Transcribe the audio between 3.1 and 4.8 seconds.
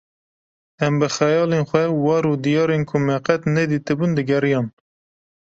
qet nedîtibûn digeriyan